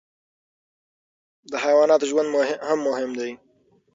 د 1.51 1.53
حیواناتو 1.63 2.05
ژوند 2.11 2.29
هم 2.67 2.79
مهم 2.87 3.11
دی. 3.19 3.31